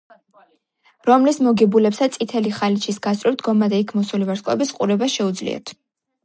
[1.09, 5.77] რომლის მოგებულებსაც წითელი ხალიჩის გასწვრივ დგომა და იქ მოსული ვარსკვლავების ყურება შეუძლიათ.